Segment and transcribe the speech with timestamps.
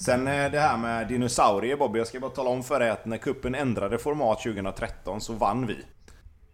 [0.00, 3.06] Sen eh, det här med dinosaurier Bobby, jag ska bara tala om för dig att
[3.06, 5.76] när kuppen ändrade format 2013 så vann vi.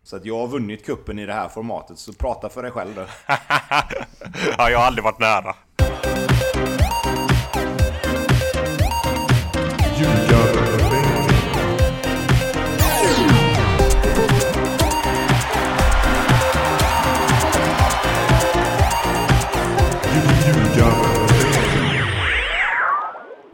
[0.02, 2.94] Så att jag har vunnit kuppen i det här formatet, så prata för dig själv
[2.94, 3.06] då.
[4.58, 5.54] ja, jag har aldrig varit nära.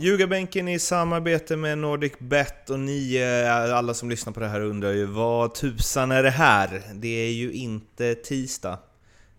[0.05, 4.93] Ljugarbänken i samarbete med NordicBet och ni, eh, alla som lyssnar på det här undrar
[4.93, 6.83] ju vad tusan är det här?
[6.95, 8.79] Det är ju inte tisdag.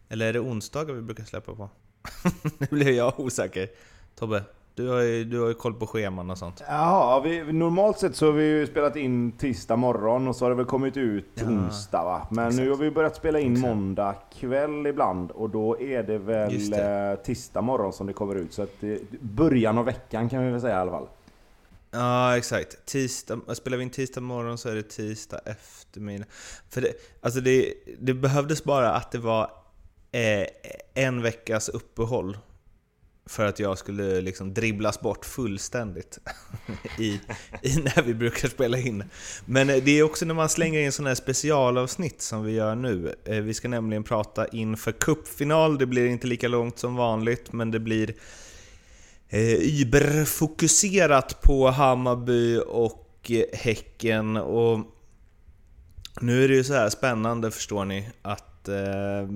[0.09, 1.69] Eller är det onsdagar vi brukar släppa på?
[2.57, 3.69] nu blev jag osäker.
[4.15, 4.43] Tobbe,
[4.75, 6.63] du har ju, du har ju koll på scheman och sånt.
[6.67, 10.49] Jaha, vi, normalt sett så har vi ju spelat in tisdag morgon och så har
[10.49, 12.27] det väl kommit ut ja, onsdag va?
[12.31, 12.63] Men exakt.
[12.63, 13.67] nu har vi börjat spela in exakt.
[13.67, 17.11] måndag kväll ibland och då är det väl det.
[17.11, 18.53] Eh, tisdag morgon som det kommer ut.
[18.53, 21.07] Så att det, början av veckan kan vi väl säga i alla fall.
[21.91, 22.85] Ja, exakt.
[22.85, 26.25] Tisdag, spelar vi in tisdag morgon så är det tisdag eftermiddag.
[26.69, 29.51] För det, alltså det, det behövdes bara att det var
[30.11, 30.47] eh,
[30.93, 32.37] en veckas uppehåll
[33.29, 36.19] för att jag skulle liksom dribblas bort fullständigt
[36.99, 37.19] i,
[37.61, 39.03] i när vi brukar spela in.
[39.45, 42.75] Men eh, det är också när man slänger in sådana här specialavsnitt som vi gör
[42.75, 43.15] nu.
[43.25, 47.71] Eh, vi ska nämligen prata inför cupfinal, det blir inte lika långt som vanligt, men
[47.71, 48.15] det blir
[49.29, 54.37] eh, überfokuserat på Hammarby och eh, Häcken.
[54.37, 54.79] Och
[56.21, 59.27] nu är det ju så här spännande förstår ni, att eh,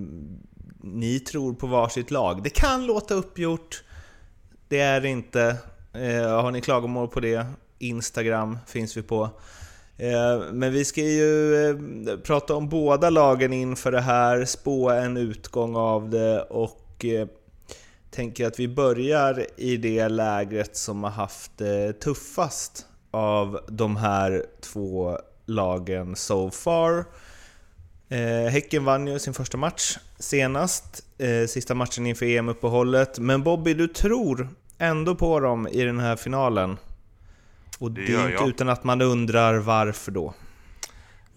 [0.81, 2.43] ni tror på varsitt lag.
[2.43, 3.83] Det kan låta uppgjort,
[4.67, 5.57] det är det inte.
[5.93, 7.45] Eh, har ni klagomål på det?
[7.79, 9.29] Instagram finns vi på.
[9.97, 11.75] Eh, men vi ska ju eh,
[12.17, 17.27] prata om båda lagen inför det här, spå en utgång av det och eh,
[18.11, 24.45] tänker att vi börjar i det lägret som har haft det tuffast av de här
[24.61, 27.05] två lagen so far.
[28.11, 33.19] Eh, häcken vann ju sin första match senast, eh, sista matchen inför EM-uppehållet.
[33.19, 36.77] Men Bobby, du tror ändå på dem i den här finalen.
[37.79, 40.33] Och det, det är inte utan att man undrar varför då.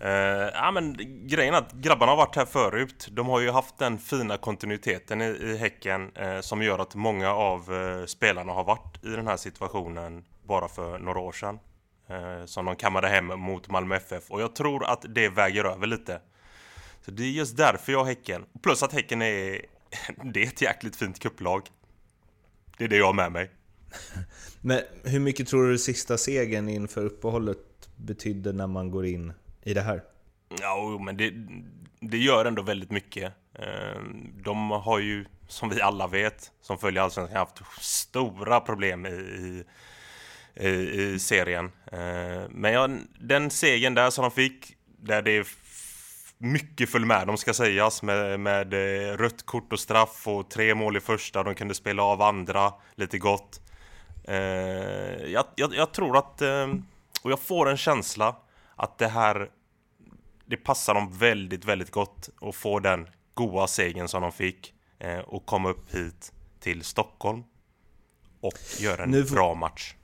[0.04, 0.08] Uh,
[0.54, 0.96] ja men
[1.26, 3.08] grejen är att grabbarna har varit här förut.
[3.10, 7.30] De har ju haft den fina kontinuiteten i, i Häcken uh, som gör att många
[7.30, 11.58] av uh, spelarna har varit i den här situationen bara för några år sedan.
[12.46, 14.30] som de kammade hem mot Malmö FF.
[14.30, 16.20] Och jag tror att det väger över lite.
[17.04, 18.44] Så det är just därför jag har Häcken.
[18.62, 19.60] Plus att Häcken är,
[20.32, 21.62] det är ett jäkligt fint kupplag.
[22.78, 23.50] Det är det jag har med mig.
[24.60, 27.58] Men hur mycket tror du sista segern inför uppehållet
[27.96, 29.32] betydde när man går in
[29.62, 30.02] i det här?
[30.60, 31.32] Ja, men det,
[32.00, 33.32] det gör ändå väldigt mycket.
[33.54, 39.64] Ehm, de har ju, som vi alla vet, som följer Allsvenskan, haft stora problem i,
[40.54, 41.72] i, i serien.
[41.92, 42.88] Ehm, men ja,
[43.20, 45.44] den segern där som de fick, där det
[46.42, 50.74] mycket föll med, de ska sägas, med, med eh, rött kort och straff och tre
[50.74, 53.60] mål i första, de kunde spela av andra lite gott.
[54.24, 54.36] Eh,
[55.26, 56.68] jag, jag, jag, tror att, eh,
[57.22, 58.36] och jag får en känsla
[58.76, 59.50] att det här,
[60.46, 65.18] det passar dem väldigt, väldigt gott att få den goa segern som de fick eh,
[65.18, 67.42] och komma upp hit till Stockholm
[68.40, 69.94] och göra en nu bra match.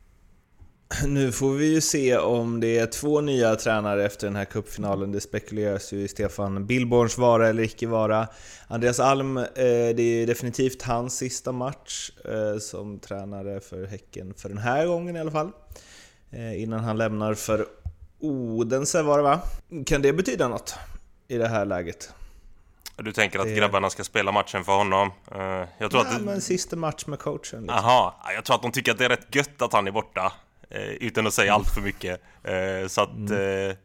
[1.07, 5.13] Nu får vi ju se om det är två nya tränare efter den här cupfinalen.
[5.13, 8.29] Det spekuleras ju i Stefan Billborns vara eller icke vara.
[8.69, 14.49] Andreas Alm, eh, det är definitivt hans sista match eh, som tränare för Häcken, för
[14.49, 15.51] den här gången i alla fall.
[16.31, 17.67] Eh, innan han lämnar för
[18.21, 19.41] Odense var det va?
[19.87, 20.75] Kan det betyda något
[21.29, 22.11] i det här läget?
[22.97, 23.55] Du tänker att det...
[23.55, 25.11] grabbarna ska spela matchen för honom?
[25.79, 27.39] Jag tror Nej, att men sista match med coachen.
[27.41, 27.69] Liksom.
[27.69, 30.33] Aha, jag tror att de tycker att det är rätt gött att han är borta.
[30.71, 32.21] Eh, utan att säga allt för mycket.
[32.45, 33.17] Eh, så att...
[33.17, 33.71] Mm.
[33.71, 33.77] Eh,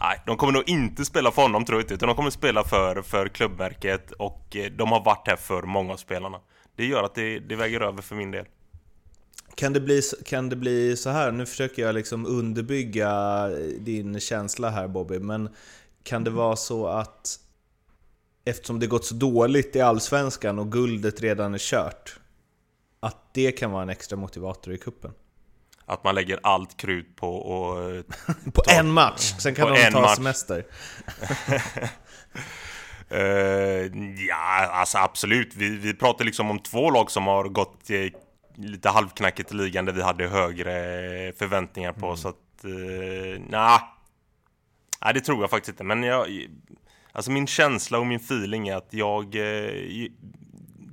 [0.00, 2.64] nej, de kommer nog inte spela för honom tror jag inte, utan de kommer spela
[2.64, 6.40] för, för klubbmärket och de har varit här för många av spelarna.
[6.76, 8.44] Det gör att det, det väger över för min del.
[9.54, 14.70] Kan det, bli, kan det bli så här, nu försöker jag liksom underbygga din känsla
[14.70, 15.48] här Bobby, men
[16.02, 17.40] kan det vara så att
[18.44, 22.20] eftersom det gått så dåligt i Allsvenskan och guldet redan är kört,
[23.00, 25.12] att det kan vara en extra motivator i kuppen?
[25.90, 28.04] Att man lägger allt krut på och...
[28.54, 30.16] på ta, en match, sen kan de ta match.
[30.16, 30.64] semester.
[33.12, 33.20] uh,
[34.28, 35.54] ja, alltså absolut.
[35.54, 37.96] Vi, vi pratar liksom om två lag som har gått eh,
[38.54, 40.72] lite halvknackigt i ligan där vi hade högre
[41.32, 42.06] förväntningar på.
[42.06, 42.16] Mm.
[42.16, 43.80] Så att, uh, nah.
[45.04, 45.84] Nej, det tror jag faktiskt inte.
[45.84, 46.46] Men jag...
[47.12, 49.30] Alltså min känsla och min feeling är att jag...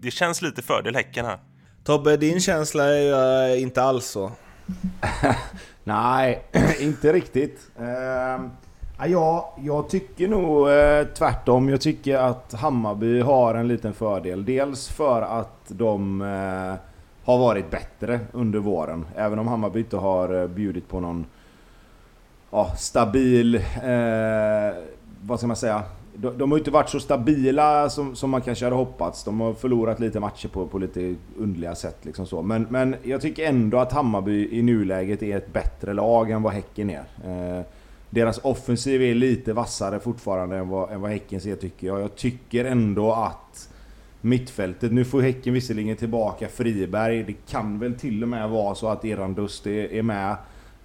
[0.01, 1.39] Det känns lite fördel Häcken här.
[1.83, 4.31] Tobbe, din känsla är ju inte alls så.
[5.83, 6.43] Nej,
[6.79, 7.67] inte riktigt.
[7.79, 8.47] Uh,
[9.07, 11.69] ja, jag tycker nog uh, tvärtom.
[11.69, 14.45] Jag tycker att Hammarby har en liten fördel.
[14.45, 16.73] Dels för att de uh,
[17.23, 19.05] har varit bättre under våren.
[19.15, 21.25] Även om Hammarby inte har uh, bjudit på någon
[22.77, 23.61] stabil...
[25.21, 25.83] vad ska man säga?
[26.21, 29.23] De, de har inte varit så stabila som, som man kanske hade hoppats.
[29.23, 31.97] De har förlorat lite matcher på, på lite underliga sätt.
[32.01, 32.41] Liksom så.
[32.41, 36.53] Men, men jag tycker ändå att Hammarby i nuläget är ett bättre lag än vad
[36.53, 37.03] Häcken är.
[37.25, 37.65] Eh,
[38.09, 42.01] deras offensiv är lite vassare fortfarande än vad, än vad Häckens är tycker jag.
[42.01, 43.69] Jag tycker ändå att
[44.21, 47.23] mittfältet, nu får Häcken visserligen tillbaka Friberg.
[47.23, 50.35] Det kan väl till och med vara så att Eran Dust är, är med.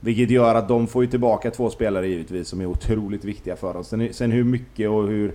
[0.05, 3.77] Vilket gör att de får ju tillbaka två spelare givetvis som är otroligt viktiga för
[3.77, 3.89] oss.
[3.89, 5.35] Sen, sen hur mycket och hur,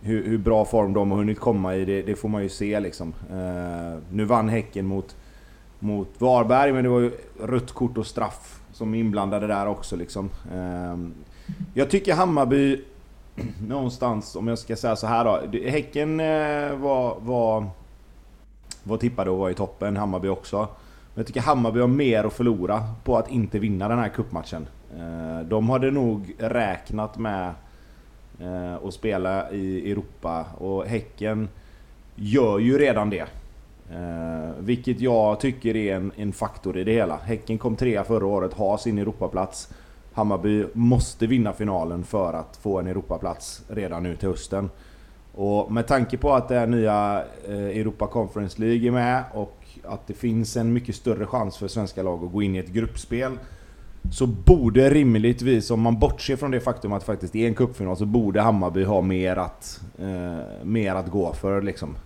[0.00, 2.80] hur, hur, bra form de har hunnit komma i, det, det får man ju se
[2.80, 3.14] liksom.
[3.32, 5.16] Uh, nu vann Häcken mot,
[5.78, 7.10] mot Varberg, men det var ju
[7.40, 10.30] rött kort och straff som inblandade där också liksom.
[10.54, 11.08] Uh,
[11.74, 12.80] jag tycker Hammarby,
[13.68, 15.58] någonstans, om jag ska säga så här då.
[15.70, 17.66] Häcken uh, var, var,
[18.82, 20.68] var tippade och var i toppen, Hammarby också.
[21.14, 24.66] Men jag tycker Hammarby har mer att förlora på att inte vinna den här kuppmatchen.
[24.96, 27.54] Eh, de hade nog räknat med
[28.40, 31.48] eh, att spela i Europa och Häcken
[32.14, 33.26] gör ju redan det.
[33.92, 37.16] Eh, vilket jag tycker är en, en faktor i det hela.
[37.16, 39.68] Häcken kom trea förra året, har sin Europaplats.
[40.12, 44.70] Hammarby måste vinna finalen för att få en Europaplats redan nu till hösten.
[45.34, 49.64] Och med tanke på att det är nya eh, Europa Conference League är med och
[49.84, 52.72] att det finns en mycket större chans för svenska lag att gå in i ett
[52.72, 53.32] gruppspel.
[54.12, 57.96] Så borde rimligtvis, om man bortser från det faktum att det faktiskt är en cupfinal,
[57.96, 61.96] så borde Hammarby ha mer att, eh, mer att gå för liksom.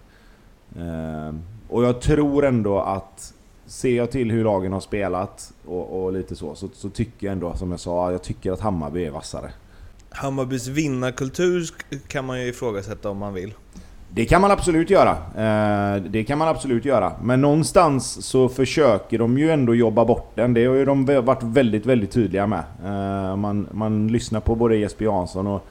[0.77, 1.35] Eh,
[1.69, 3.35] och jag tror ändå att
[3.69, 7.33] Ser jag till hur lagen har spelat och, och lite så, så, så, tycker jag
[7.33, 9.51] ändå, som jag sa, jag tycker att Hammarby är vassare.
[10.11, 11.71] Hammarbys vinnarkultur
[12.09, 13.55] kan man ju ifrågasätta om man vill.
[14.11, 15.11] Det kan man absolut göra.
[15.11, 17.13] Eh, det kan man absolut göra.
[17.23, 20.55] Men någonstans så försöker de ju ändå jobba bort den.
[20.55, 22.63] Det har ju de varit väldigt, väldigt tydliga med.
[22.85, 25.67] Eh, man, man lyssnar på både Jesper Jansson och,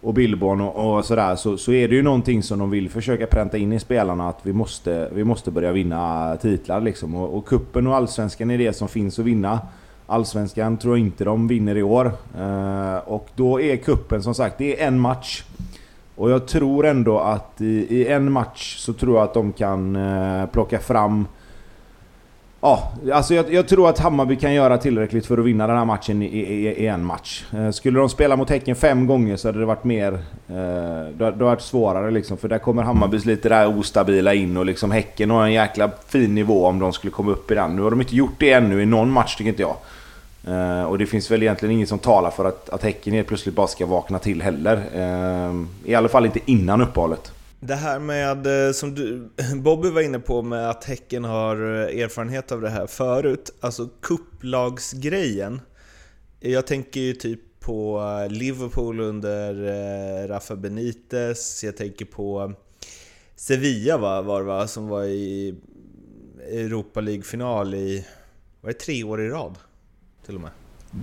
[0.00, 1.36] och Billborn och, och sådär.
[1.36, 4.28] Så, så är det ju någonting som de vill försöka pränta in i spelarna.
[4.28, 7.14] Att vi måste, vi måste börja vinna titlar liksom.
[7.14, 9.60] Och, och kuppen och Allsvenskan är det som finns att vinna.
[10.06, 12.12] Allsvenskan tror jag inte de vinner i år.
[12.38, 15.44] Eh, och då är kuppen som sagt, det är en match.
[16.16, 19.96] Och jag tror ändå att i, i, en match så tror jag att de kan
[19.96, 21.26] eh, plocka fram...
[22.60, 25.84] Ja, alltså jag, jag, tror att Hammarby kan göra tillräckligt för att vinna den här
[25.84, 27.44] matchen i, i, i en match.
[27.54, 30.12] Eh, skulle de spela mot Häcken fem gånger så hade det varit mer...
[30.48, 34.66] Eh, det, hade varit svårare liksom, för där kommer Hammarbys lite där ostabila in och
[34.66, 37.76] liksom Häcken har en jäkla fin nivå om de skulle komma upp i den.
[37.76, 39.76] Nu har de inte gjort det ännu i någon match tycker inte jag.
[40.46, 43.54] Eh, och det finns väl egentligen inget som talar för att, att Häcken helt plötsligt
[43.54, 44.76] bara ska vakna till heller.
[44.94, 47.32] Eh, I alla fall inte innan uppehållet.
[47.60, 52.02] Det här med, eh, som du, Bobby var inne på, med att Häcken har eh,
[52.02, 53.50] erfarenhet av det här förut.
[53.60, 55.60] Alltså kupplagsgrejen.
[56.40, 61.64] Jag tänker ju typ på eh, Liverpool under Rafa Benitez.
[61.64, 62.52] Jag tänker på
[63.36, 65.54] Sevilla va, var det va, som var i
[66.50, 68.06] Europa League-final i,
[68.60, 69.58] var det tre år i rad?
[70.26, 70.50] Till och med.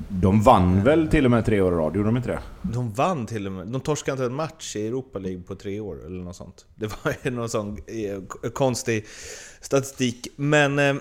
[0.09, 1.95] De vann väl till och med tre år i rad?
[1.95, 2.39] Gjorde de inte det?
[2.61, 3.67] De vann till och med.
[3.67, 6.65] De torskade inte en match i Europa League på tre år eller något sånt.
[6.75, 9.05] Det var någon sån eh, konstig
[9.61, 10.27] statistik.
[10.35, 10.95] Men eh,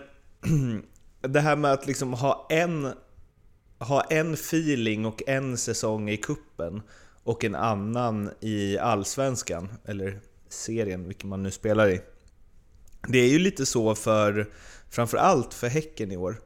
[1.20, 2.92] det här med att liksom ha en,
[3.78, 6.82] ha en feeling och en säsong i kuppen
[7.24, 12.00] och en annan i Allsvenskan, eller serien, vilken man nu spelar i.
[13.08, 14.50] Det är ju lite så för,
[14.90, 16.36] framförallt för Häcken i år.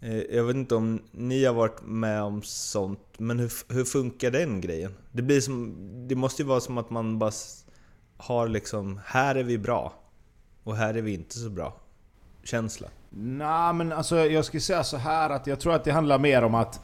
[0.00, 4.30] Eh, jag vet inte om ni har varit med om sånt, men hur, hur funkar
[4.30, 4.94] den grejen?
[5.12, 5.74] Det, blir som,
[6.08, 7.32] det måste ju vara som att man bara
[8.16, 9.92] har liksom, här är vi bra
[10.64, 11.76] och här är vi inte så bra.
[12.42, 12.88] Känsla.
[13.10, 16.42] Nej men alltså jag skulle säga så här att jag tror att det handlar mer
[16.42, 16.80] om att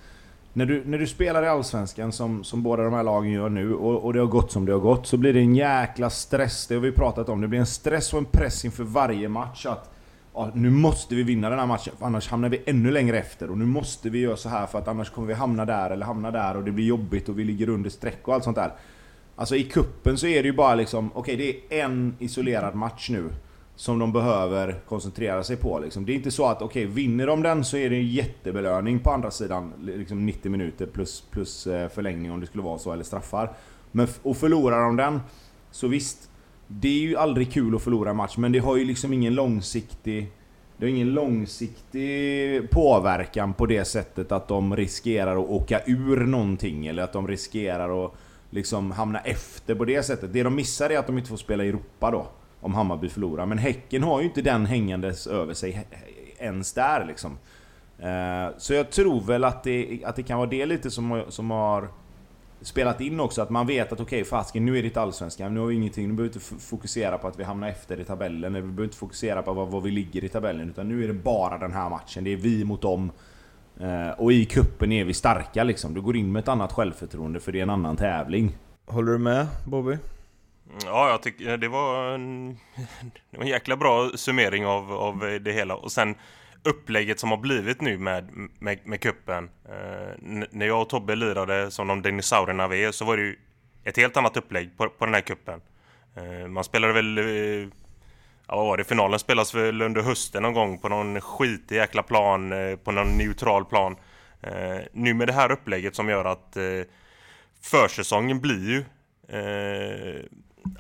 [0.53, 3.75] när du, när du spelar i Allsvenskan som, som båda de här lagen gör nu
[3.75, 6.67] och, och det har gått som det har gått så blir det en jäkla stress,
[6.67, 7.41] det har vi pratat om.
[7.41, 9.92] Det blir en stress och en press inför varje match att
[10.35, 13.51] ja, nu måste vi vinna den här matchen, för annars hamnar vi ännu längre efter.
[13.51, 16.07] Och nu måste vi göra så här för att annars kommer vi hamna där eller
[16.07, 18.73] hamna där och det blir jobbigt och vi ligger under streck och allt sånt där.
[19.37, 22.75] Alltså i kuppen så är det ju bara liksom, okej okay, det är en isolerad
[22.75, 23.31] match nu.
[23.75, 26.05] Som de behöver koncentrera sig på liksom.
[26.05, 28.99] Det är inte så att, okej okay, vinner de den så är det en jättebelöning
[28.99, 29.73] på andra sidan.
[29.81, 33.53] Liksom 90 minuter plus, plus eh, förlängning om det skulle vara så, eller straffar.
[33.93, 35.21] Men, och förlorar de den,
[35.71, 36.31] så visst,
[36.81, 39.35] det är ju aldrig kul att förlora en match, men det har ju liksom ingen
[39.35, 40.33] långsiktig
[40.77, 46.87] det har ingen långsiktig påverkan på det sättet att de riskerar att åka ur någonting
[46.87, 48.13] eller att de riskerar att
[48.51, 50.33] liksom hamna efter på det sättet.
[50.33, 52.27] Det de missar är att de inte får spela i Europa då.
[52.61, 53.47] Om Hammarby förlorar.
[53.47, 55.87] Men Häcken har ju inte den hängandes över sig
[56.39, 57.39] ens där liksom.
[57.99, 61.51] Eh, så jag tror väl att det, att det kan vara det lite som, som
[61.51, 61.89] har
[62.63, 63.43] spelat in också.
[63.43, 65.55] Att man vet att okej, okay, fasken nu är det Allsvenskan.
[65.55, 66.09] Nu har vi ingenting.
[66.09, 68.55] Nu behöver vi inte fokusera på att vi hamnar efter i tabellen.
[68.55, 70.71] Vi behöver inte fokusera på var, var vi ligger i tabellen.
[70.71, 72.25] Utan nu är det bara den här matchen.
[72.25, 73.13] Det är vi mot dem.
[73.81, 75.95] Eh, och i kuppen är vi starka liksom.
[75.95, 78.57] Du går in med ett annat självförtroende för det är en annan tävling.
[78.87, 79.99] Håller du med Bobby?
[80.85, 82.49] Ja, jag tycker det var en,
[83.31, 85.75] det var en jäkla bra summering av, av det hela.
[85.75, 86.15] Och sen
[86.65, 89.51] upplägget som har blivit nu med, med, med kuppen.
[89.69, 93.37] Eh, när jag och Tobbe lirade som de dinosaurierna vi är så var det ju
[93.85, 95.61] ett helt annat upplägg på, på den här kuppen.
[96.17, 97.19] Eh, man spelade väl...
[97.19, 97.69] Eh,
[98.49, 98.85] ja, vad var det?
[98.85, 103.19] Finalen spelas väl under hösten någon gång på någon skitig jäkla plan, eh, på någon
[103.19, 103.97] neutral plan.
[104.43, 106.63] Eh, nu med det här upplägget som gör att eh,
[107.63, 108.85] försäsongen blir ju...
[109.39, 110.25] Eh,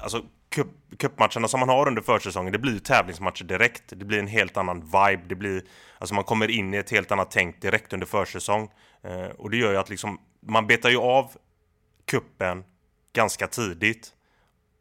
[0.01, 0.23] alltså
[0.99, 3.83] cupmatcherna som man har under försäsongen, det blir ju tävlingsmatcher direkt.
[3.87, 5.23] Det blir en helt annan vibe.
[5.27, 5.63] Det blir,
[5.99, 8.71] alltså man kommer in i ett helt annat tänk direkt under försäsong.
[9.03, 11.31] Eh, och det gör ju att liksom, man betar ju av
[12.05, 12.65] kuppen
[13.13, 14.13] ganska tidigt.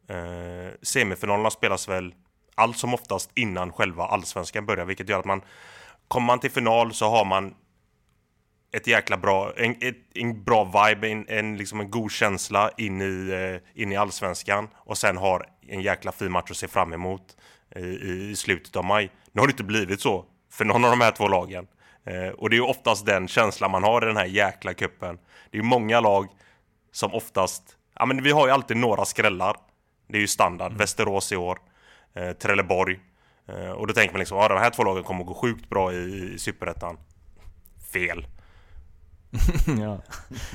[0.08, 2.14] Eh, semifinalerna spelas väl
[2.54, 5.42] allt som oftast innan själva allsvenskan börjar, vilket gör att man
[6.08, 7.54] kommer man till final så har man
[8.72, 13.00] ett jäkla bra, en, ett, en bra vibe, en, en, liksom en god känsla in
[13.00, 16.92] i, eh, in i allsvenskan och sen har en jäkla fin match att se fram
[16.92, 17.36] emot
[17.76, 19.10] i, i slutet av maj.
[19.32, 21.66] Nu har det inte blivit så för någon av de här två lagen.
[22.04, 25.18] Eh, och det är ju oftast den känslan man har i den här jäkla kuppen.
[25.50, 26.28] Det är ju många lag
[26.92, 27.62] som oftast,
[27.98, 29.56] ja men vi har ju alltid några skrällar.
[30.08, 30.78] Det är ju standard, mm.
[30.78, 31.58] Västerås i år,
[32.14, 33.00] eh, Trelleborg.
[33.48, 35.92] Eh, och då tänker man liksom, ja de här två lagen kommer gå sjukt bra
[35.92, 36.98] i, i Superettan.
[37.92, 38.26] Fel.
[39.80, 39.98] ja.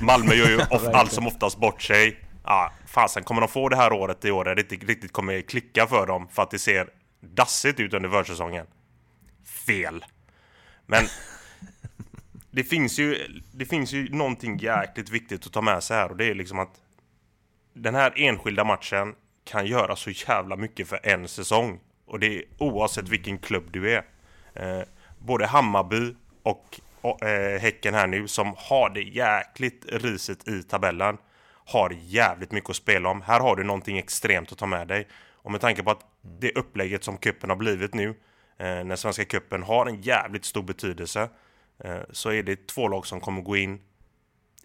[0.00, 2.27] Malmö gör ju of, allt som oftast bort sig.
[2.50, 5.40] Ja, fasen kommer de få det här året i år där det inte riktigt kommer
[5.40, 6.90] klicka för dem för att det ser
[7.20, 8.66] dassigt ut under försäsongen?
[9.66, 10.04] Fel.
[10.86, 11.04] Men
[12.50, 16.16] det finns ju, det finns ju någonting jäkligt viktigt att ta med sig här och
[16.16, 16.80] det är liksom att
[17.74, 19.14] den här enskilda matchen
[19.44, 21.80] kan göra så jävla mycket för en säsong.
[22.06, 24.04] Och det är oavsett vilken klubb du är.
[24.54, 24.82] Eh,
[25.18, 26.80] både Hammarby och
[27.22, 31.18] äh, Häcken här nu som har det jäkligt risigt i tabellen
[31.68, 33.22] har jävligt mycket att spela om.
[33.22, 35.08] Här har du någonting extremt att ta med dig.
[35.34, 38.08] Och med tanke på att det upplägget som kuppen har blivit nu,
[38.58, 41.28] eh, när Svenska kuppen har en jävligt stor betydelse,
[41.84, 43.80] eh, så är det två lag som kommer gå in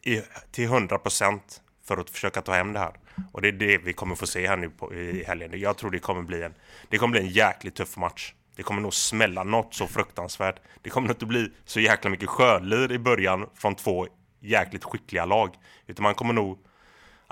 [0.03, 2.93] i, till 100% för att försöka ta hem det här.
[3.31, 5.59] Och det är det vi kommer få se här nu på, i helgen.
[5.59, 6.53] Jag tror det kommer bli en,
[6.89, 8.33] det kommer bli en jäkligt tuff match.
[8.55, 10.55] Det kommer nog smälla något så fruktansvärt.
[10.81, 14.07] Det kommer nog inte bli så jäkla mycket skönlir i början från två
[14.39, 15.55] jäkligt skickliga lag.
[15.87, 16.59] Utan man kommer nog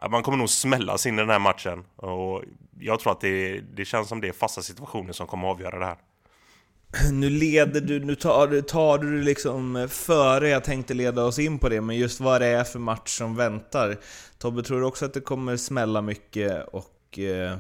[0.10, 1.84] man kommer nog smällas in i den här matchen.
[1.96, 2.44] Och
[2.80, 5.80] jag tror att det, det känns som det är fasta situationer som kommer att avgöra
[5.80, 5.98] det här.
[7.12, 11.70] Nu leder du, nu tar, tar du liksom före jag tänkte leda oss in på
[11.70, 13.98] det, men just vad det är för match som väntar.
[14.38, 17.58] Tobbe, tror du också att det kommer smälla mycket och eh,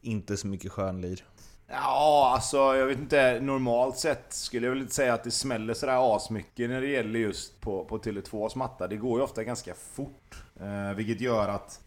[0.00, 1.24] inte så mycket skönlir?
[1.68, 3.40] Ja, alltså jag vet inte.
[3.40, 7.18] Normalt sett skulle jag väl inte säga att det smäller sådär asmycket när det gäller
[7.18, 8.88] just på, på Tele2s matta.
[8.88, 10.43] Det går ju ofta ganska fort.
[10.60, 11.80] Eh, vilket gör att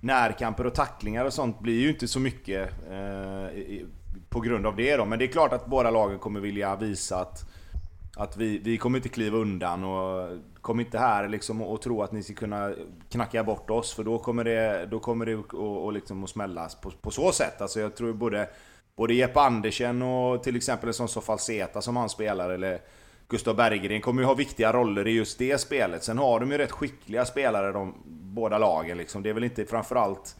[0.00, 3.86] närkamper och tacklingar och sånt blir ju inte så mycket eh, i,
[4.28, 5.04] på grund av det då.
[5.04, 7.44] Men det är klart att båda lagen kommer vilja visa att,
[8.16, 10.28] att vi, vi kommer inte kliva undan och
[10.60, 12.72] kom inte här liksom och, och tro att ni ska kunna
[13.10, 16.74] knacka bort oss för då kommer det, då kommer det att, och, liksom att smällas
[16.74, 17.60] på, på så sätt.
[17.60, 18.48] Alltså jag tror både
[18.96, 22.80] både Jeppe Andersen och till exempel en sån som Falseta som han spelar, eller
[23.30, 26.04] Gustav Berggren kommer ju ha viktiga roller i just det spelet.
[26.04, 29.22] Sen har de ju rätt skickliga spelare de båda lagen liksom.
[29.22, 30.36] Det är väl inte framförallt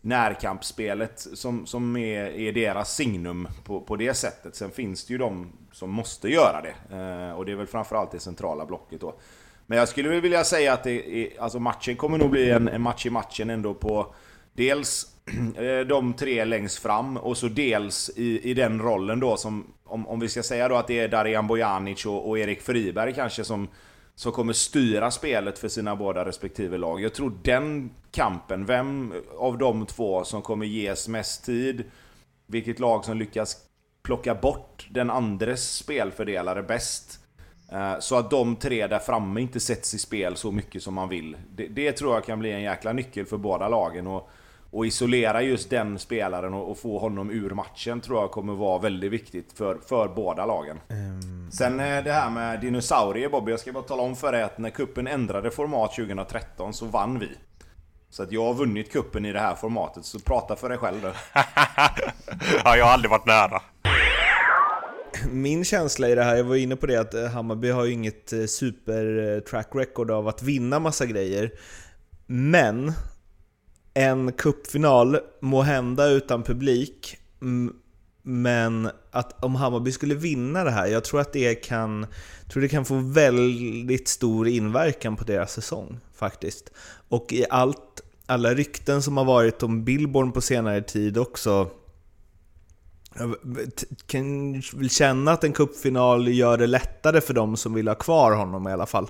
[0.00, 4.54] närkampsspelet som, som är, är deras signum på, på det sättet.
[4.54, 6.96] Sen finns det ju de som måste göra det.
[6.96, 9.14] Eh, och det är väl framförallt det centrala blocket då.
[9.66, 12.68] Men jag skulle väl vilja säga att det är, alltså matchen kommer nog bli en,
[12.68, 14.14] en match i matchen ändå på
[14.52, 15.06] Dels
[15.56, 19.66] eh, de tre längst fram och så dels i, i den rollen då som...
[19.90, 23.14] Om, om vi ska säga då att det är Darijan Bojanic och, och Erik Friberg
[23.14, 23.68] kanske som,
[24.14, 27.00] som kommer styra spelet för sina båda respektive lag.
[27.00, 31.84] Jag tror den kampen, vem av de två som kommer ges mest tid,
[32.46, 33.56] vilket lag som lyckas
[34.02, 37.20] plocka bort den andres spelfördelare bäst.
[37.72, 41.08] Eh, så att de tre där framme inte sätts i spel så mycket som man
[41.08, 41.36] vill.
[41.50, 44.06] Det, det, tror jag kan bli en jäkla nyckel för båda lagen.
[44.06, 44.30] Och
[44.70, 48.78] och isolera just den spelaren och, och, få honom ur matchen tror jag kommer vara
[48.78, 50.80] väldigt viktigt för, för båda lagen.
[50.88, 51.50] Mm.
[51.50, 54.58] Sen eh, det här med dinosaurier Bobby, jag ska bara tala om för dig att
[54.58, 57.28] när kuppen ändrade format 2013 så vann vi.
[58.10, 61.02] Så att jag har vunnit kuppen i det här formatet, så prata för dig själv
[61.02, 61.12] då.
[62.64, 63.62] ja, jag har aldrig varit nära.
[65.30, 67.92] Min känsla i det här, jag var inne på det att eh, Hammarby har ju
[67.92, 71.50] inget eh, super track record av att vinna massa grejer.
[72.26, 72.92] Men
[73.94, 77.16] en kuppfinal må hända utan publik,
[78.22, 82.06] men att om Hammarby skulle vinna det här, jag tror att det kan,
[82.48, 86.70] tror det kan få väldigt stor inverkan på deras säsong faktiskt.
[87.08, 91.70] Och i allt, alla rykten som har varit om Billborn på senare tid också,
[93.18, 93.34] jag
[94.06, 98.32] kan väl känna att en kuppfinal gör det lättare för dem som vill ha kvar
[98.32, 99.08] honom i alla fall.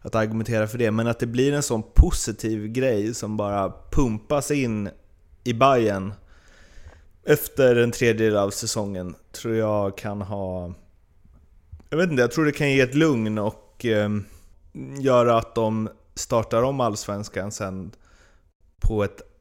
[0.00, 4.50] Att argumentera för det, men att det blir en sån positiv grej som bara pumpas
[4.50, 4.88] in
[5.44, 6.12] i Bayern
[7.24, 10.74] efter en tredjedel av säsongen tror jag kan ha...
[11.90, 14.10] Jag vet inte, jag tror det kan ge ett lugn och eh,
[14.98, 17.90] göra att de startar om Allsvenskan sen
[18.80, 19.31] på ett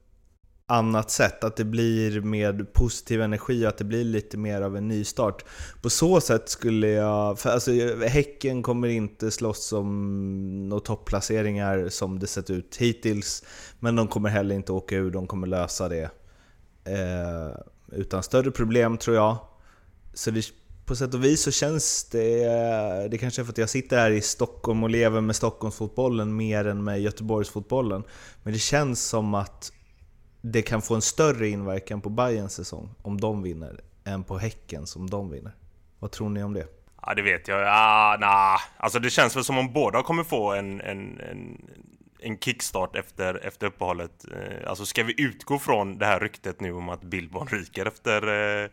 [0.71, 1.43] annat sätt.
[1.43, 5.45] Att det blir med positiv energi och att det blir lite mer av en nystart.
[5.81, 7.39] På så sätt skulle jag...
[7.39, 7.71] För alltså,
[8.07, 13.43] Häcken kommer inte slåss om några topplaceringar som det sett ut hittills.
[13.79, 16.09] Men de kommer heller inte åka ur, de kommer lösa det.
[16.85, 17.57] Eh,
[17.91, 19.37] utan större problem tror jag.
[20.13, 20.45] Så det,
[20.85, 23.07] på sätt och vis så känns det...
[23.11, 26.65] Det kanske är för att jag sitter här i Stockholm och lever med Stockholmsfotbollen mer
[26.67, 28.03] än med Göteborgsfotbollen.
[28.43, 29.71] Men det känns som att
[30.41, 34.95] det kan få en större inverkan på Bayerns säsong om de vinner, än på Häckens
[34.95, 35.51] om de vinner.
[35.99, 36.67] Vad tror ni om det?
[37.01, 37.63] Ja, det vet jag.
[37.67, 38.59] Ah, nah.
[38.77, 41.61] Alltså det känns väl som om båda kommer få en, en, en,
[42.19, 44.25] en kickstart efter, efter uppehållet.
[44.31, 48.27] Eh, alltså ska vi utgå från det här ryktet nu om att Billborn ryker efter,
[48.27, 48.69] eh,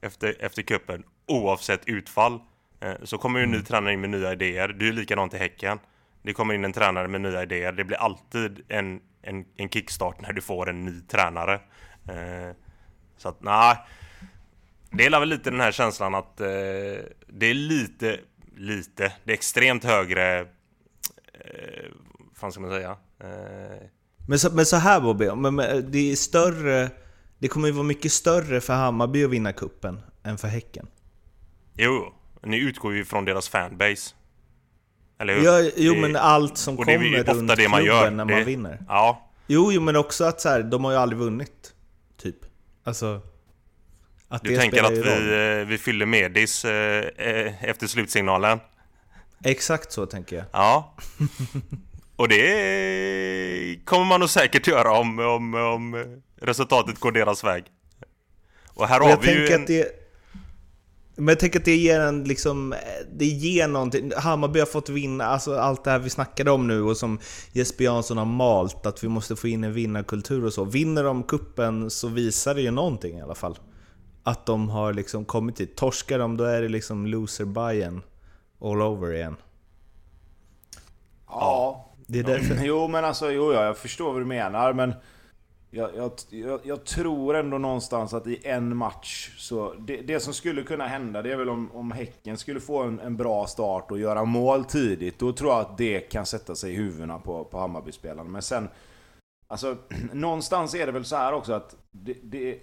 [0.00, 2.40] efter, efter kuppen oavsett utfall
[2.80, 3.66] eh, så kommer ju en ny mm.
[3.66, 4.68] tränare in med nya idéer.
[4.68, 5.78] Det är ju likadant i Häcken.
[6.22, 7.72] Det kommer in en tränare med nya idéer.
[7.72, 11.60] Det blir alltid en, en, en kickstart när du får en ny tränare.
[13.16, 13.76] Så att nej,
[14.90, 18.20] det är väl lite den här känslan att det är lite,
[18.56, 20.46] lite, det är extremt högre
[22.42, 22.96] fan ska man säga?
[23.18, 23.88] Eh...
[24.28, 26.90] Men, så, men så här Bobby, men, men, det är större...
[27.38, 30.86] Det kommer ju vara mycket större för Hammarby att vinna kuppen än för Häcken.
[31.74, 34.14] Jo, ni utgår ju från deras fanbase.
[35.18, 35.44] Eller hur?
[35.44, 38.10] Ja, jo, det, men allt som kommer runt det man gör.
[38.10, 38.78] när man vinner.
[38.88, 39.28] Ja.
[39.46, 41.74] Jo, jo, men också att så här, de har ju aldrig vunnit.
[42.22, 42.36] Typ.
[42.84, 43.20] Alltså...
[44.28, 48.60] Att du tänker att vi, eh, vi fyller Medis eh, eh, efter slutsignalen?
[49.44, 50.44] Exakt så tänker jag.
[50.52, 50.94] Ja.
[52.16, 56.04] Och det kommer man nog säkert göra om, om, om
[56.40, 57.64] resultatet går deras väg.
[58.68, 59.64] Och här och har vi ju en...
[59.64, 60.01] Det...
[61.16, 62.74] Men jag tänker att det ger en liksom,
[63.12, 64.12] det ger någonting.
[64.16, 67.18] Hammarby har fått vinna, alltså allt det här vi snackade om nu och som
[67.52, 70.64] Jesper Jansson har malt, att vi måste få in en vinnarkultur och så.
[70.64, 73.58] Vinner de kuppen så visar det ju någonting i alla fall.
[74.22, 75.76] Att de har liksom kommit hit.
[75.76, 78.02] Torskar de då är det liksom loser Bayern
[78.60, 79.36] all over igen.
[81.28, 81.88] Ja.
[82.06, 82.64] Det är därför.
[82.64, 84.94] Jo men alltså, jo ja, jag förstår vad du menar men
[85.74, 89.74] jag, jag, jag, tror ändå någonstans att i en match så...
[89.74, 93.00] Det, det, som skulle kunna hända det är väl om, om Häcken skulle få en,
[93.00, 95.18] en, bra start och göra mål tidigt.
[95.18, 98.30] Då tror jag att det kan sätta sig i huvudena på, på Hammarby-spelarna.
[98.30, 98.68] Men sen...
[99.46, 99.76] Alltså,
[100.12, 102.58] någonstans är det väl så här också att det, det,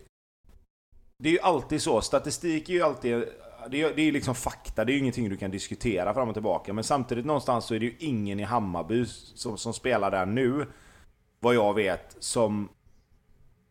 [1.18, 2.02] det är ju alltid så.
[2.02, 3.26] Statistik är ju alltid
[3.72, 6.36] det är, det är liksom fakta, det är ju ingenting du kan diskutera fram och
[6.36, 6.74] tillbaka.
[6.74, 10.66] Men samtidigt någonstans så är det ju ingen i Hammarby som, som spelar där nu,
[11.40, 12.70] vad jag vet, som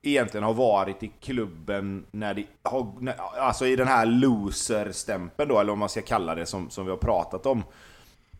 [0.02, 2.92] egentligen har varit i klubben när de har,
[3.38, 6.90] alltså i den här loser-stämpeln då, eller vad man ska kalla det, som, som vi
[6.90, 7.64] har pratat om.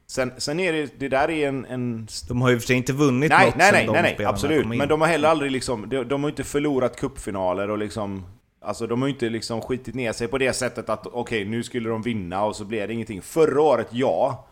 [0.06, 2.08] Sen, sen är det, det där är en, en...
[2.28, 4.66] De har ju för sig inte vunnit nej, något nej, nej, nej, nej, absolut.
[4.66, 8.24] Men de har heller aldrig liksom, de, de har inte förlorat kuppfinaler och liksom
[8.60, 11.44] Alltså de har ju inte liksom skitit ner sig på det sättet att okej, okay,
[11.44, 13.22] nu skulle de vinna och så blev det ingenting.
[13.22, 14.46] Förra året, ja.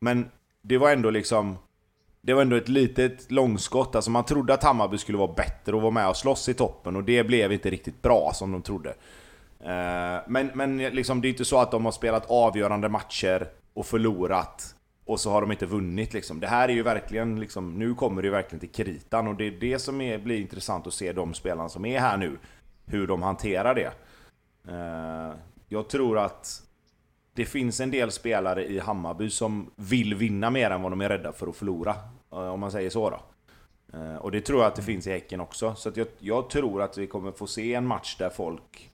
[0.00, 0.30] Men
[0.62, 1.58] det var ändå liksom...
[2.26, 3.94] Det var ändå ett litet långskott.
[3.94, 6.96] Alltså man trodde att Hammarby skulle vara bättre och vara med och slåss i toppen
[6.96, 8.90] och det blev inte riktigt bra som de trodde.
[9.60, 13.86] Eh, men, men liksom, det är inte så att de har spelat avgörande matcher och
[13.86, 16.40] förlorat och så har de inte vunnit liksom.
[16.40, 19.44] Det här är ju verkligen liksom, nu kommer det ju verkligen till kritan och det
[19.44, 22.38] är det som är, blir intressant att se de spelarna som är här nu
[22.86, 23.92] hur de hanterar det.
[24.68, 25.34] Eh,
[25.68, 26.62] jag tror att
[27.34, 31.08] det finns en del spelare i Hammarby som vill vinna mer än vad de är
[31.08, 31.94] rädda för att förlora.
[32.32, 33.20] Eh, om man säger så då.
[33.98, 35.74] Eh, och det tror jag att det finns i Häcken också.
[35.74, 38.90] Så att jag, jag tror att vi kommer få se en match där folk...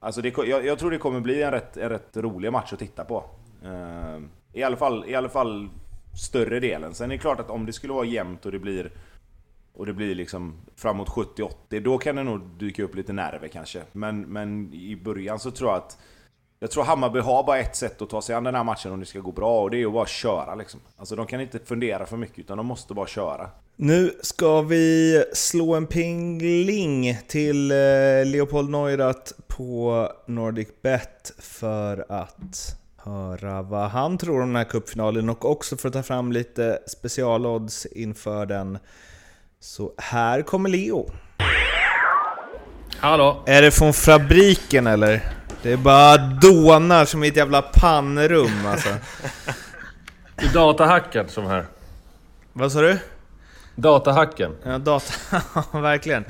[0.00, 2.78] Alltså det, jag, jag tror det kommer bli en rätt, en rätt rolig match att
[2.78, 3.24] titta på.
[3.64, 4.20] Eh,
[4.52, 5.68] I alla fall, i alla fall
[6.14, 6.94] större delen.
[6.94, 8.90] Sen är det klart att om det skulle vara jämnt och det blir
[9.74, 13.82] och det blir liksom framåt 70-80, då kan det nog dyka upp lite nerver kanske.
[13.92, 15.98] Men, men i början så tror jag att
[16.62, 19.00] jag tror Hammarby har bara ett sätt att ta sig an den här matchen om
[19.00, 20.80] det ska gå bra och det är att bara köra liksom.
[20.96, 23.50] Alltså de kan inte fundera för mycket utan de måste bara köra.
[23.76, 27.76] Nu ska vi slå en pingling till eh,
[28.26, 35.28] Leopold Neurath på Nordic Bet för att höra vad han tror om den här cupfinalen
[35.28, 38.78] och också för att ta fram lite specialodds inför den.
[39.60, 41.10] Så här kommer Leo.
[42.98, 43.42] Hallå?
[43.46, 45.41] Är det från fabriken eller?
[45.62, 48.88] Det är bara dånar som i ett jävla pannrum alltså.
[50.36, 51.66] Det är datahacken som här.
[52.52, 52.98] Vad sa du?
[53.74, 54.56] Datahacken.
[54.62, 55.12] Ja, data,
[55.72, 56.24] verkligen.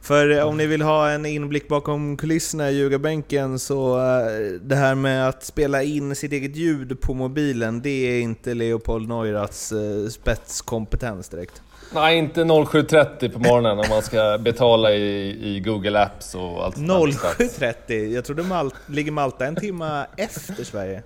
[0.00, 4.76] För eh, om ni vill ha en inblick bakom kulisserna i ljugarbänken så eh, det
[4.76, 9.72] här med att spela in sitt eget ljud på mobilen, det är inte Leopold Neuraths
[9.72, 11.62] eh, spetskompetens direkt.
[11.94, 16.76] Nej, inte 07.30 på morgonen om man ska betala i, i Google Apps och allt
[16.76, 17.44] sånt där.
[17.44, 21.02] 07.30, jag trodde Mal ligger Malta en timme efter Sverige.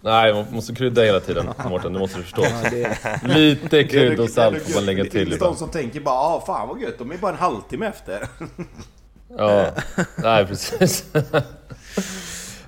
[0.00, 2.42] Nej, man måste krydda hela tiden Mårten, det måste du förstå.
[2.42, 6.00] Ja, det, Lite krydd och salt får man lägga Det till finns de som tänker
[6.00, 8.28] bara ah, fan vad gött, de är bara en halvtimme efter.
[9.38, 9.70] Ja,
[10.16, 11.04] nej precis.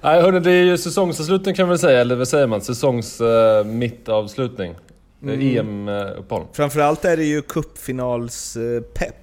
[0.00, 2.60] Nej hörni, det är ju säsongsavslutning kan man väl säga, eller vad säger man?
[2.60, 4.74] Säsongs uh, mittavslutning.
[5.22, 5.40] Mm.
[5.40, 6.46] EM-uppehåll.
[6.52, 9.14] framförallt är det ju cupfinals-pepp.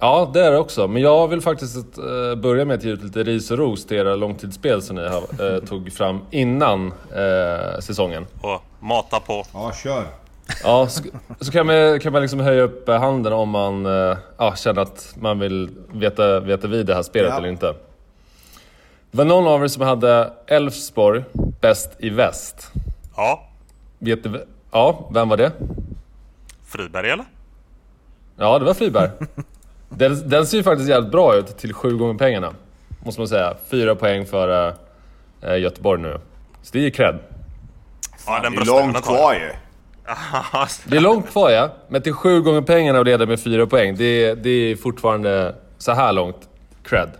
[0.00, 0.88] Ja, det är det också.
[0.88, 3.96] Men jag vill faktiskt eh, börja med att ge ut lite ris och ros till
[3.96, 8.26] era långtidsspel som ni har, eh, tog fram innan eh, säsongen.
[8.40, 9.44] Och mata på.
[9.52, 10.04] Ja, kör.
[10.64, 11.02] Ja, så,
[11.40, 15.14] så kan man, kan man liksom höja upp handen om man eh, ja, känner att
[15.20, 17.38] man vill veta, veta vid det här spelet Ja.
[17.38, 17.74] eller inte.
[19.10, 21.24] Det var någon av er som hade Elfsborg
[21.60, 22.72] bäst i väst.
[23.16, 23.48] Ja,
[23.98, 24.26] Vet
[24.76, 25.52] ja, vem var det?
[26.66, 27.24] Friberg eller?
[28.36, 29.10] Ja, det var Friberg.
[29.88, 32.52] Den, den ser ju faktiskt jävligt bra ut till sju gånger pengarna.
[33.04, 33.54] Måste man säga.
[33.70, 34.74] Fyra poäng för
[35.42, 36.18] äh, Göteborg nu.
[36.62, 37.18] Så det är ju cred.
[38.26, 39.50] Ja, den Det är långt kvar ju.
[40.90, 43.96] Det är långt kvar ja, men till sju gånger pengarna och leda med fyra poäng.
[43.96, 46.48] Det, är- det är fortfarande så här långt
[46.84, 47.10] cred.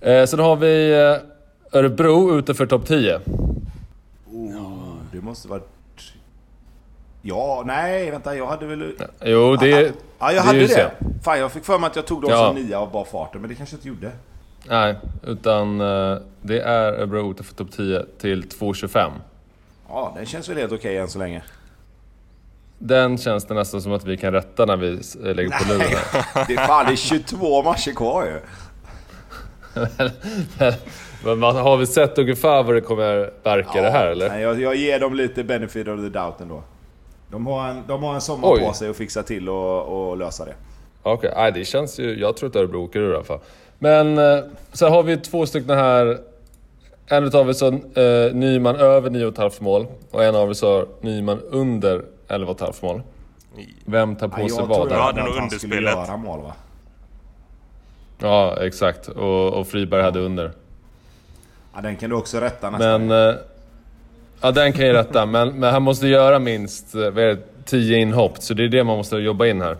[0.00, 3.20] Eh, sen har vi eh, Örebro ute för topp 10.
[5.12, 5.68] Det måste varit...
[7.28, 8.92] Ja, nej vänta jag hade väl...
[9.24, 9.92] Jo, det är...
[10.18, 10.68] Ja, jag det hade det.
[10.68, 11.06] så.
[11.24, 12.46] Fan, jag fick för mig att jag tog dem Ja.
[12.46, 14.10] som nia av bara farten, men det kanske jag inte gjorde.
[14.68, 14.94] Nej,
[15.26, 19.10] utan eh, det är Örebro för topp 10 till 2,25.
[19.88, 21.42] Ja, den känns väl helt okej än så länge.
[22.78, 24.88] Den känns det nästan som att vi kan rätta när vi
[25.24, 25.88] eh, lägger på luren.
[26.46, 28.40] Det är fan, det är 22 matcher kvar ju.
[31.24, 34.28] Men vad- har vi sett ungefär vad det kommer verka det här eller?
[34.28, 36.62] Nej, jag, jag ger dem lite benefit of the doubt ändå.
[37.30, 38.60] De har en, de har en sommar Oj.
[38.60, 40.54] på sig att fixa till och, och lösa det.
[41.02, 42.20] Okej, nej det känns ju...
[42.20, 43.38] Jag tror att Örebro åker ur i alla fall.
[43.78, 44.38] Men eh,
[44.72, 46.18] så har vi två stycken här.
[47.06, 51.40] En utav er sa eh, Nyman över 9,5 mål och en av er sa Nyman
[51.40, 53.02] under 11,5 mål.
[53.84, 54.96] Vem tar på Ja, sig jag vad tror där?
[54.96, 55.94] Ja, att det är nog underspelet.
[55.94, 56.52] göra mål va?
[58.18, 59.08] Ja, exakt.
[59.08, 60.52] Och, och Friberg hade under.
[61.74, 63.06] Ja, den kan du också rätta nästan.
[63.06, 63.28] Men...
[63.28, 63.34] Eh,
[64.40, 65.26] ja, den kan jag rätta.
[65.26, 68.38] Men, men han måste göra minst eh, det, 10 inhopp.
[68.38, 69.76] Så det är det man måste jobba in här.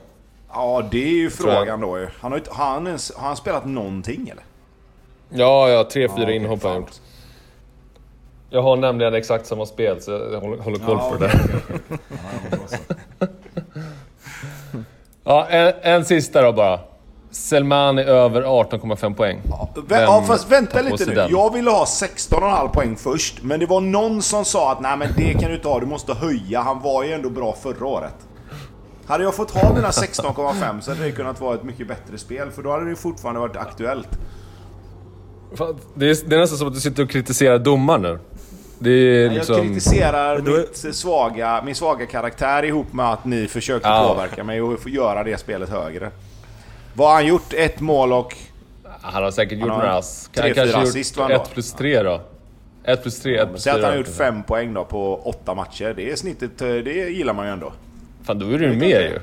[0.53, 2.09] Ja, det är ju frågan då ju.
[2.21, 4.45] Han har, han ens, har han spelat någonting eller?
[5.29, 5.83] Ja, ja.
[5.93, 6.91] 3-4 Ja, okej, inhopp har han gjort.
[8.51, 11.31] Jag har nämligen exakt samma spel, så jag håller, håller koll Ja, på det.
[11.89, 11.97] Ja,
[12.51, 12.77] ja, då så.
[15.25, 16.81] Ja, en, en sista då bara.
[17.37, 19.41] Selmani över 18,5 poäng.
[19.75, 21.15] Vä- Vem ja, fast vänta lite nu.
[21.15, 21.31] den?
[21.31, 25.09] Jag ville ha 16,5 poäng först, men det var någon som sa att nej men
[25.17, 26.61] det kan du inte ha, du måste höja.
[26.61, 28.15] Han var ju ändå bra förra året.
[29.07, 32.51] Hade jag fått ha mina 16,5 så hade det kunnat vara ett mycket bättre spel,
[32.51, 34.09] för då hade det fortfarande varit aktuellt.
[35.95, 38.19] Det är, det är nästan som att du sitter och kritiserar domaren nu.
[38.79, 39.57] Det är Jag liksom...
[39.63, 40.43] kritiserar är-
[40.87, 44.09] mitt svaga, min svaga karaktär ihop med att ni försökte Ja.
[44.15, 46.11] påverka mig och få göra det spelet högre.
[46.97, 47.53] Vad har han gjort?
[47.53, 48.37] Ett mål och...
[49.01, 50.31] Han har säkert gjort några ass.
[50.33, 51.35] tre, Han kanske fyra gjort assist, ändå?
[51.35, 52.21] 1 plus 3 då.
[52.85, 53.91] 1 plus 3, 1 plus Säg att han 4.
[53.91, 55.95] har gjort fem poäng då på åtta matcher.
[55.97, 57.73] Det är snittet, eh, det gillar man ju ändå.
[58.23, 59.19] Fan, då är det ju mer ju.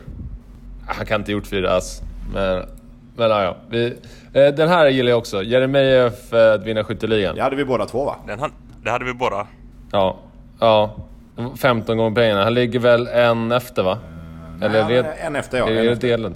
[0.88, 2.02] Han kan inte ha gjort fyra ass.
[2.34, 2.66] Men,
[3.16, 3.58] men ja, ja.
[3.70, 3.86] Vi,
[4.34, 5.44] eh, den här gillar jag också.
[5.44, 7.36] Jeremejeff eh, att vinna skytteligan.
[7.36, 8.16] Det hade vi båda två va?
[8.28, 8.52] Den
[8.84, 9.48] det hade vi båda.
[9.92, 10.18] Ja.
[10.60, 10.96] Ja.
[11.62, 12.44] 15 gånger pengarna.
[12.44, 13.98] Han ligger väl en efter va?
[14.62, 15.06] Eller Nej, red...
[15.22, 15.70] en efter ja.
[15.70, 16.08] är det efter.
[16.08, 16.36] delen?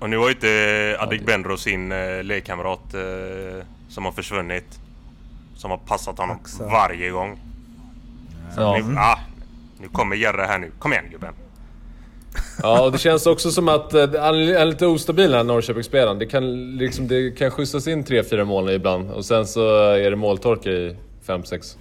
[0.00, 4.78] Och nu har ju inte Adegbenro sin eh, lekkamrat eh, som har försvunnit.
[5.56, 6.64] Som har passat honom Axa.
[6.64, 7.40] varje gång.
[8.56, 8.78] Ja.
[8.78, 9.18] Nu, ah,
[9.80, 10.70] nu kommer Jerre här nu.
[10.78, 11.34] Kom igen gubben.
[12.62, 16.18] ja, och det känns också som att eh, han är lite ostabil den här Norrköpingsspelaren.
[16.18, 20.16] Det kan, liksom, det kan skjutsas in 3-4 mål ibland och sen så är det
[20.16, 21.76] måltorka i 5-6.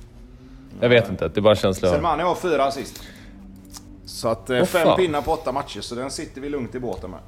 [0.82, 1.90] Jag vet inte, det är bara känsla.
[1.90, 3.04] Selmani har fyra assist.
[4.06, 4.98] Så att Åh, fem fan.
[4.98, 7.20] pinnar på åtta matcher, så den sitter vi lugnt i båten med.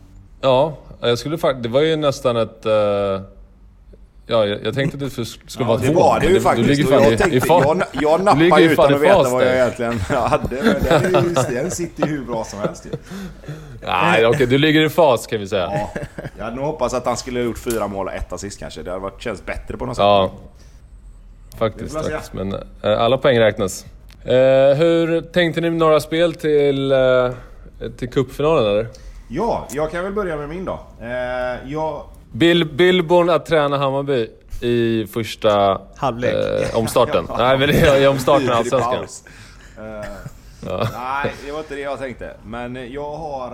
[0.41, 1.63] Ja, jag skulle faktiskt...
[1.63, 2.65] Det var ju nästan ett...
[2.65, 2.71] eh,
[4.27, 5.93] ja, jag, tänkte att det skulle vara Det två.
[5.99, 6.67] var det men ju du, faktiskt.
[6.67, 7.65] Du ligger fan jag, i, tänkte, i fas.
[7.65, 10.63] jag, jag nappade ju utan att veta vad jag egentligen hade.
[10.63, 12.89] Men den, sitter ju hur bra som helst ju.
[13.85, 15.69] Nej, okej, du ligger i fas kan vi säga.
[15.71, 16.01] Ja,
[16.37, 18.83] jag hade nog hoppats att han skulle ha gjort fyra mål och ett assist kanske.
[18.83, 20.03] Det hade varit, känts bättre på något sätt.
[20.03, 20.31] Ja.
[21.57, 22.33] Faktiskt, Det faktiskt.
[22.33, 23.85] Men eh, alla poäng räknas.
[24.25, 24.33] Eh,
[24.77, 27.31] hur tänkte ni med några spel till, eh,
[27.97, 28.87] till cupfinalen eller?
[29.33, 30.79] Ja, jag kan väl börja med min då.
[31.01, 34.27] Eh, jag, Bill, Billborn att träna Hammarby
[34.61, 36.33] i första Halvlek.
[36.33, 37.25] eh, omstarten.
[37.37, 39.03] Nej men det är i omstarten av Allsvenskan.
[39.77, 40.05] Eh,
[40.65, 40.87] Ja.
[40.93, 42.37] Nej, det var inte det jag tänkte.
[42.45, 43.51] Men jag har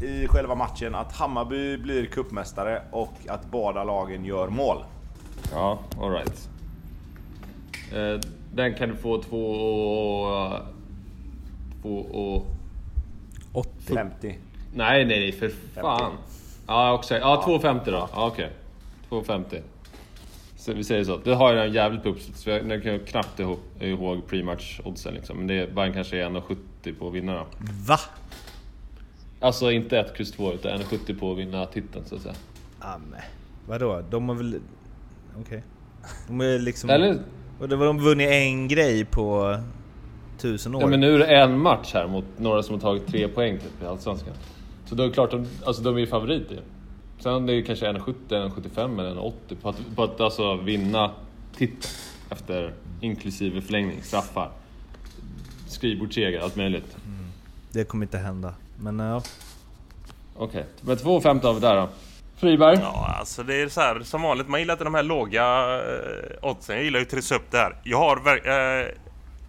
[0.00, 4.76] eh, i själva matchen att Hammarby blir kuppmästare och att båda lagen gör mål.
[5.52, 6.48] Ja, alright.
[7.92, 8.20] Eh,
[8.54, 10.52] den kan du få två och...
[11.82, 12.46] Två och...
[13.52, 13.94] 80.
[13.94, 14.38] 50.
[14.74, 16.12] Nej, nej, nej, för fan.
[16.66, 17.18] Ja, också.
[17.18, 18.08] Ja, 2,50 då.
[18.12, 18.50] Ja, okej.
[19.10, 19.60] 2,50.
[20.56, 21.16] Så vi säger så.
[21.16, 24.80] Det har jag en jävligt på uppslut, så jag, jag kan knappt ihåg, ihåg pre-match
[24.84, 25.36] oddsen liksom.
[25.36, 27.46] Men det är bara kanske är 1,70 på att vinna då.
[27.86, 27.98] Va?
[29.40, 32.34] Alltså inte 1, X 2 utan 1,70 på att vinna titeln så att säga.
[32.78, 33.22] Ah, nej.
[33.66, 34.04] Vadå?
[34.10, 34.60] De har väl...
[35.40, 35.62] Okej.
[36.28, 36.90] De har ju liksom...
[36.90, 37.18] Eller?
[37.60, 39.56] Och det var de vunnit en grej på
[40.38, 40.80] tusen år.
[40.80, 43.58] Ja, men nu är det en match här mot några som har tagit tre poäng
[43.58, 44.34] typ i Allsvenskan.
[44.90, 46.60] Så då är det klart, de, alltså de är ju favoriter ju.
[47.18, 51.10] Sen är det kanske 1,70, 1,75 eller 1,80 på att, på att alltså vinna
[51.56, 51.94] titeln
[52.30, 54.50] efter inklusive förlängning, straffar,
[55.68, 56.96] skrivbordsseger, allt möjligt.
[57.72, 58.54] Det kommer inte hända.
[58.78, 59.22] Men ja.
[60.36, 61.88] Okej, men 2,50 har vi där då.
[62.36, 62.78] Friberg?
[62.80, 64.48] Ja, alltså det är så här som vanligt.
[64.48, 65.44] Man gillar inte de här låga
[65.78, 66.76] eh, oddsen.
[66.76, 67.76] Jag gillar ju trissa upp det här.
[67.84, 68.16] Jag har
[68.48, 68.86] eh,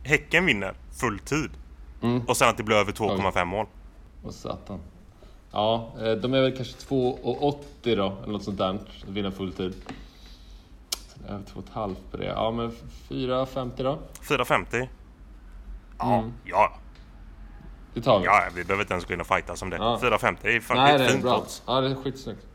[0.04, 1.50] Häcken vinner full tid.
[2.02, 2.22] Mm.
[2.28, 3.66] Och sen att det blir över 2,5 mål.
[4.24, 4.80] Vad satan.
[5.52, 8.70] Ja, eh, de är väl kanske 2,80 då, eller något sånt där.
[8.74, 9.74] Att vinna full tid.
[11.14, 12.26] Sen över 2,5 på det.
[12.26, 12.72] Ja, men
[13.10, 14.00] 4,50 då?
[14.22, 14.88] 4,50.
[16.00, 16.34] Ja, Mm.
[16.46, 16.74] ja,
[17.94, 18.26] Det tar vi.
[18.26, 19.76] ja, vi behöver inte ens gå in och fightas om det.
[19.78, 20.00] Ja.
[20.02, 21.38] 4,50 är fan Nej, det är är fint bra.
[21.38, 21.64] odds.
[21.66, 22.46] Ja, det är skitsnyggt.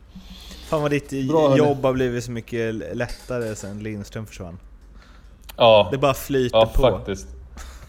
[0.69, 4.59] Fan vad ditt Bra, jobb har blivit så mycket lättare sen Lindström försvann.
[5.57, 6.81] Ja, Det bara flyter ja på.
[6.81, 7.27] faktiskt.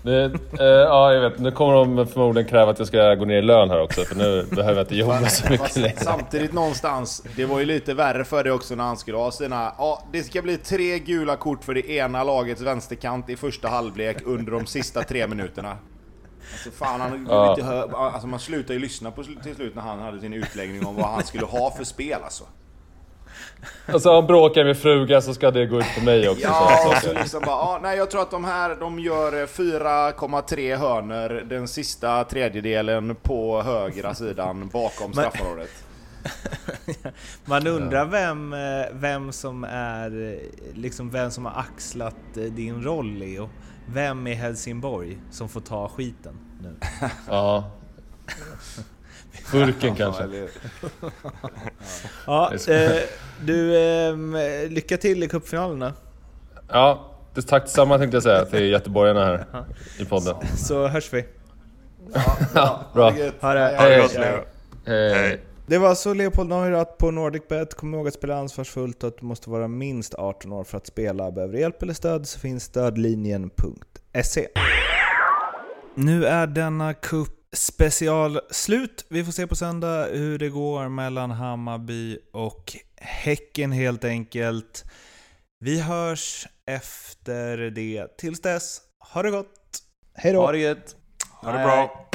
[0.09, 0.25] Det,
[0.61, 1.39] eh, ja, jag vet.
[1.39, 4.15] Nu kommer de förmodligen kräva att jag ska gå ner i lön här också, för
[4.15, 5.97] nu behöver jag inte jobba så mycket längre.
[5.97, 9.73] samtidigt någonstans, det var ju lite värre för det också när han skulle ha sina...
[9.79, 14.17] Ja, det ska bli tre gula kort för det ena lagets vänsterkant i första halvlek
[14.25, 15.77] under de sista tre minuterna.
[16.53, 17.51] Alltså fan, han, Ja.
[17.51, 20.87] inte hör, alltså man slutar ju lyssna på till slut när han hade sin utläggning
[20.87, 22.45] om vad han skulle ha för spel alltså.
[23.87, 26.43] Alltså han bråkar med frugan så ska det gå ut på mig också.
[26.43, 27.07] Ja, så, så.
[27.07, 31.29] så liksom bara, ja, nej jag tror att de här, de gör eh, 4,3 hörner
[31.29, 35.71] den sista tredjedelen på högra sidan bakom straffområdet.
[37.45, 40.39] Man undrar vem, eh, vem som är, eh,
[40.75, 43.49] liksom vem som har axlat eh, din roll Leo.
[43.87, 46.77] Vem i Helsingborg som får ta skiten nu?
[47.29, 47.71] Ja.
[49.53, 50.49] Burken kanske.
[52.27, 52.91] Ja, eh,
[53.45, 54.37] du, ehm,
[54.71, 55.93] lycka till i cupfinalerna.
[56.69, 59.47] Ja, det tack detsamma tänkte jag säga till göteborgarna här
[59.99, 60.35] i podden.
[60.57, 61.25] Så hörs vi.
[62.55, 63.17] Ja, bra.
[63.19, 63.35] gött.
[63.41, 63.61] Ha det.
[63.79, 64.09] Hej.
[64.87, 65.15] Hej.
[65.15, 65.41] Hej.
[65.67, 67.75] Det var så Leopold Neurath på NordicBet.
[67.75, 70.87] Kom ihåg att spela ansvarsfullt och att du måste vara minst 18 år för att
[70.87, 71.31] spela.
[71.31, 74.49] Behöver du hjälp eller stöd så finns stödlinjen.se.
[75.95, 79.07] Nu är denna cup special slut.
[79.09, 84.85] Vi får se på söndag hur det går mellan Hammarby och Häcken helt enkelt.
[85.61, 88.19] Vi hörs efter det.
[88.19, 89.83] Tills dess, ha det gott!
[90.15, 90.41] Hej då!
[90.41, 90.97] Ha det gött!
[91.43, 92.09] Ha det bra.